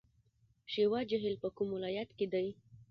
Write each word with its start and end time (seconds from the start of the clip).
شیوا 0.71 0.99
جهیل 1.09 1.35
په 1.43 1.47
کوم 1.55 1.67
ولایت 1.73 2.09
کې 2.17 2.25
دی؟ 2.33 2.47